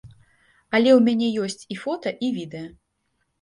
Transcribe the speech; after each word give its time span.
Але 0.77 0.91
ў 0.93 0.95
мяне 1.07 1.27
ёсць 1.43 1.63
і 1.75 1.77
фота, 1.83 2.15
і 2.29 2.31
відэа. 2.39 2.65